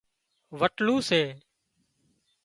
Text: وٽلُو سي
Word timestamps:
وٽلُو 0.59 0.95
سي 1.09 1.21